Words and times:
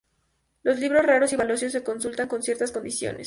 Los 0.63 0.79
libros 0.79 1.05
raros 1.05 1.31
y 1.31 1.35
valiosos 1.35 1.71
se 1.71 1.83
consultan 1.83 2.27
con 2.27 2.41
ciertas 2.41 2.71
condiciones. 2.71 3.19